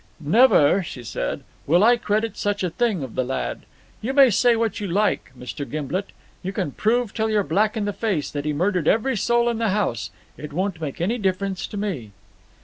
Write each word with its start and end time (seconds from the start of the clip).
"Never," 0.19 0.81
she 0.81 1.03
said, 1.03 1.43
"will 1.67 1.83
I 1.83 1.95
credit 1.95 2.35
such 2.35 2.63
a 2.63 2.71
thing 2.71 3.03
of 3.03 3.13
the 3.13 3.23
lad. 3.23 3.67
You 4.01 4.13
may 4.13 4.31
say 4.31 4.55
what 4.55 4.79
you 4.79 4.87
like, 4.87 5.31
Mr. 5.37 5.63
Gimblet, 5.63 6.09
you 6.41 6.51
can 6.51 6.71
prove 6.71 7.13
till 7.13 7.29
you're 7.29 7.43
black 7.43 7.77
in 7.77 7.85
the 7.85 7.93
face 7.93 8.31
that 8.31 8.45
he 8.45 8.51
murdered 8.51 8.87
every 8.87 9.15
soul 9.15 9.47
in 9.47 9.59
the 9.59 9.69
house, 9.69 10.09
it 10.37 10.53
won't 10.53 10.81
make 10.81 11.01
any 11.01 11.19
difference 11.19 11.67
to 11.67 11.77
me." 11.77 12.13